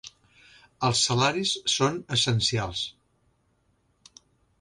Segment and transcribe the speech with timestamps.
[0.87, 2.81] Els salaris són essencials.